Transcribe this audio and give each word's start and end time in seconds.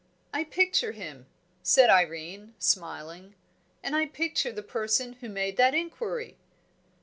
"I 0.33 0.45
picture 0.45 0.93
him," 0.93 1.27
said 1.61 1.91
Irene, 1.91 2.55
smiling, 2.57 3.35
"and 3.83 3.95
I 3.95 4.07
picture 4.07 4.51
the 4.51 4.63
person 4.63 5.13
who 5.21 5.29
made 5.29 5.57
that 5.57 5.75
inquiry." 5.75 6.39